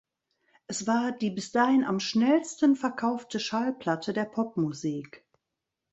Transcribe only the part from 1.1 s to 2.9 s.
die bis dahin am schnellsten